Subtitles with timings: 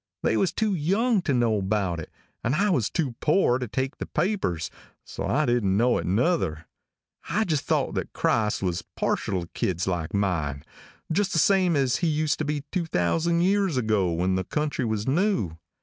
[0.23, 2.09] They was too young to know about it
[2.43, 4.71] and I was too poor to take the papers,
[5.03, 6.65] so I didn't know it nuther.
[7.29, 10.63] I just thought that Christ was partial to kids like mine,
[11.11, 15.07] just the same as He used to be 2,000 years ago when the country was
[15.07, 15.57] new.